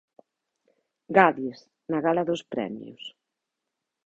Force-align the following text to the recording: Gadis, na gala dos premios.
Gadis, 1.17 1.59
na 1.91 1.99
gala 2.05 2.23
dos 2.29 2.41
premios. 2.53 3.03